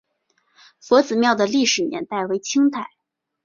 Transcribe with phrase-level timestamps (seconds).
[0.79, 2.89] 佛子庙的历史年代为清代。